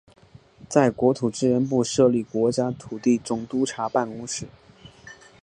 [0.67, 4.47] 在国土资源部设立国家土地总督察办公室。